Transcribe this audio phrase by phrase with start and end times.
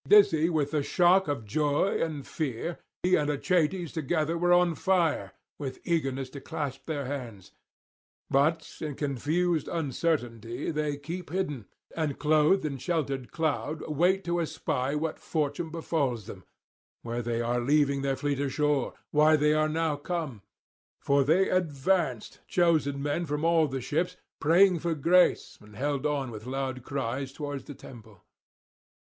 [0.07, 5.31] Dizzy with the shock of joy and fear he and Achates together were on fire
[5.59, 7.51] with eagerness to clasp their hands;
[8.27, 14.41] but in confused uncertainty they keep hidden, and clothed in the sheltering cloud wait to
[14.41, 16.45] espy what fortune befalls them,
[17.03, 20.41] where they are leaving their fleet ashore, why they now come;
[20.99, 26.31] for they advanced, chosen men from all the ships, praying for grace, and held on
[26.31, 28.23] with loud cries towards the temple.